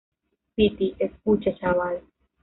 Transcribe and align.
piti, 0.55 0.95
escucha, 0.97 1.55
chaval. 1.59 2.01